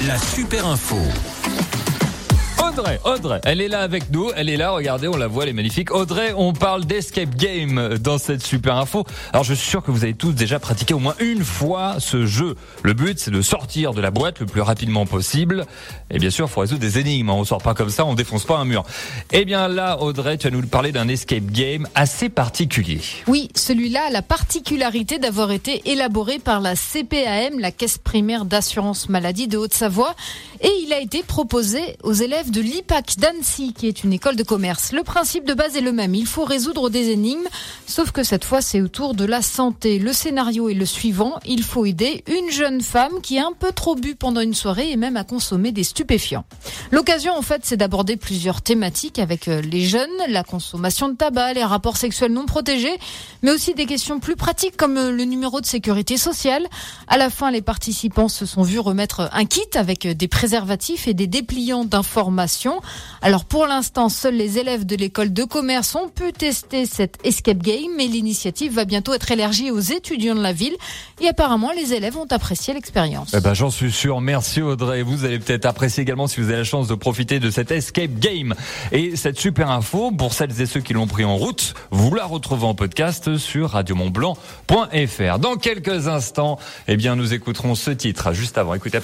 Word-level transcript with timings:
la 0.00 0.18
super 0.18 0.64
info. 0.64 1.35
Audrey, 2.78 3.00
Audrey, 3.04 3.40
elle 3.44 3.62
est 3.62 3.68
là 3.68 3.80
avec 3.80 4.10
nous, 4.10 4.30
elle 4.36 4.50
est 4.50 4.58
là, 4.58 4.72
regardez, 4.72 5.08
on 5.08 5.16
la 5.16 5.28
voit, 5.28 5.44
elle 5.44 5.48
est 5.48 5.54
magnifique. 5.54 5.94
Audrey, 5.94 6.34
on 6.36 6.52
parle 6.52 6.84
d'escape 6.84 7.34
game 7.34 7.96
dans 7.96 8.18
cette 8.18 8.44
super 8.44 8.76
info. 8.76 9.04
Alors 9.32 9.44
je 9.44 9.54
suis 9.54 9.66
sûr 9.66 9.82
que 9.82 9.90
vous 9.90 10.04
avez 10.04 10.12
tous 10.12 10.32
déjà 10.32 10.58
pratiqué 10.58 10.92
au 10.92 10.98
moins 10.98 11.14
une 11.18 11.42
fois 11.42 11.96
ce 12.00 12.26
jeu. 12.26 12.54
Le 12.82 12.92
but, 12.92 13.18
c'est 13.18 13.30
de 13.30 13.40
sortir 13.40 13.94
de 13.94 14.02
la 14.02 14.10
boîte 14.10 14.40
le 14.40 14.46
plus 14.46 14.60
rapidement 14.60 15.06
possible. 15.06 15.64
Et 16.10 16.18
bien 16.18 16.28
sûr, 16.28 16.48
il 16.48 16.50
faut 16.52 16.60
résoudre 16.60 16.82
des 16.82 16.98
énigmes, 16.98 17.30
on 17.30 17.44
sort 17.46 17.62
pas 17.62 17.72
comme 17.72 17.88
ça, 17.88 18.04
on 18.04 18.12
défonce 18.12 18.44
pas 18.44 18.58
un 18.58 18.66
mur. 18.66 18.84
Eh 19.32 19.46
bien 19.46 19.68
là, 19.68 20.02
Audrey, 20.02 20.36
tu 20.36 20.50
vas 20.50 20.54
nous 20.54 20.66
parler 20.66 20.92
d'un 20.92 21.08
escape 21.08 21.46
game 21.46 21.88
assez 21.94 22.28
particulier. 22.28 23.00
Oui, 23.26 23.48
celui-là 23.54 24.08
a 24.08 24.10
la 24.10 24.22
particularité 24.22 25.18
d'avoir 25.18 25.50
été 25.50 25.80
élaboré 25.90 26.38
par 26.38 26.60
la 26.60 26.74
CPAM, 26.76 27.58
la 27.58 27.70
Caisse 27.70 27.96
primaire 27.96 28.44
d'assurance 28.44 29.08
maladie 29.08 29.48
de 29.48 29.56
Haute-Savoie, 29.56 30.14
et 30.60 30.70
il 30.82 30.92
a 30.92 31.00
été 31.00 31.22
proposé 31.22 31.80
aux 32.02 32.12
élèves 32.12 32.50
de 32.50 32.65
l'IPAC 32.66 33.16
d'Annecy, 33.18 33.72
qui 33.72 33.86
est 33.86 34.02
une 34.02 34.12
école 34.12 34.34
de 34.34 34.42
commerce. 34.42 34.92
Le 34.92 35.04
principe 35.04 35.46
de 35.46 35.54
base 35.54 35.76
est 35.76 35.80
le 35.80 35.92
même. 35.92 36.14
Il 36.14 36.26
faut 36.26 36.44
résoudre 36.44 36.90
des 36.90 37.10
énigmes, 37.10 37.46
sauf 37.86 38.10
que 38.10 38.24
cette 38.24 38.44
fois, 38.44 38.60
c'est 38.60 38.80
autour 38.80 39.14
de 39.14 39.24
la 39.24 39.40
santé. 39.40 40.00
Le 40.00 40.12
scénario 40.12 40.68
est 40.68 40.74
le 40.74 40.84
suivant. 40.84 41.38
Il 41.46 41.62
faut 41.62 41.86
aider 41.86 42.24
une 42.26 42.50
jeune 42.50 42.80
femme 42.80 43.20
qui 43.22 43.38
a 43.38 43.46
un 43.46 43.52
peu 43.52 43.70
trop 43.70 43.94
bu 43.94 44.16
pendant 44.16 44.40
une 44.40 44.54
soirée 44.54 44.90
et 44.90 44.96
même 44.96 45.16
a 45.16 45.22
consommé 45.22 45.70
des 45.70 45.84
stupéfiants. 45.84 46.44
L'occasion, 46.90 47.34
en 47.34 47.42
fait, 47.42 47.60
c'est 47.64 47.76
d'aborder 47.76 48.16
plusieurs 48.16 48.62
thématiques 48.62 49.20
avec 49.20 49.46
euh, 49.46 49.60
les 49.60 49.84
jeunes, 49.84 50.10
la 50.28 50.42
consommation 50.42 51.08
de 51.08 51.14
tabac, 51.14 51.54
les 51.54 51.64
rapports 51.64 51.96
sexuels 51.96 52.32
non 52.32 52.46
protégés, 52.46 52.98
mais 53.42 53.52
aussi 53.52 53.74
des 53.74 53.86
questions 53.86 54.18
plus 54.18 54.36
pratiques 54.36 54.76
comme 54.76 54.96
euh, 54.96 55.12
le 55.12 55.24
numéro 55.24 55.60
de 55.60 55.66
sécurité 55.66 56.16
sociale. 56.16 56.66
À 57.06 57.16
la 57.16 57.30
fin, 57.30 57.52
les 57.52 57.62
participants 57.62 58.28
se 58.28 58.44
sont 58.44 58.62
vus 58.62 58.80
remettre 58.80 59.30
un 59.32 59.44
kit 59.44 59.60
avec 59.74 60.06
euh, 60.06 60.14
des 60.14 60.28
préservatifs 60.28 61.06
et 61.06 61.14
des 61.14 61.28
dépliants 61.28 61.84
d'informations 61.84 62.55
alors 63.22 63.44
pour 63.44 63.66
l'instant, 63.66 64.08
seuls 64.08 64.34
les 64.34 64.58
élèves 64.58 64.86
de 64.86 64.96
l'école 64.96 65.32
de 65.32 65.44
commerce 65.44 65.94
ont 65.94 66.08
pu 66.08 66.32
tester 66.32 66.86
cette 66.86 67.18
escape 67.24 67.58
game, 67.58 67.92
mais 67.96 68.06
l'initiative 68.06 68.74
va 68.74 68.84
bientôt 68.84 69.14
être 69.14 69.30
élargie 69.30 69.70
aux 69.70 69.80
étudiants 69.80 70.34
de 70.34 70.42
la 70.42 70.52
ville. 70.52 70.76
Et 71.20 71.28
apparemment, 71.28 71.72
les 71.72 71.94
élèves 71.94 72.16
ont 72.16 72.26
apprécié 72.30 72.74
l'expérience. 72.74 73.34
Eh 73.36 73.40
ben, 73.40 73.54
j'en 73.54 73.70
suis 73.70 73.92
sûr. 73.92 74.20
Merci 74.20 74.62
Audrey. 74.62 75.02
Vous 75.02 75.24
allez 75.24 75.38
peut-être 75.38 75.66
apprécier 75.66 76.02
également 76.02 76.26
si 76.26 76.40
vous 76.40 76.48
avez 76.48 76.58
la 76.58 76.64
chance 76.64 76.88
de 76.88 76.94
profiter 76.94 77.40
de 77.40 77.50
cette 77.50 77.70
escape 77.70 78.18
game. 78.18 78.54
Et 78.92 79.16
cette 79.16 79.38
super 79.38 79.70
info, 79.70 80.10
pour 80.10 80.32
celles 80.32 80.60
et 80.60 80.66
ceux 80.66 80.80
qui 80.80 80.92
l'ont 80.92 81.06
pris 81.06 81.24
en 81.24 81.36
route, 81.36 81.74
vous 81.90 82.14
la 82.14 82.24
retrouvez 82.24 82.66
en 82.66 82.74
podcast 82.74 83.36
sur 83.36 83.70
radiomontblanc.fr. 83.70 85.38
Dans 85.38 85.56
quelques 85.56 86.08
instants, 86.08 86.58
eh 86.88 86.96
bien, 86.96 87.16
nous 87.16 87.34
écouterons 87.34 87.74
ce 87.74 87.90
titre. 87.90 88.32
Juste 88.32 88.58
avant, 88.58 88.74
écoutez 88.74 89.00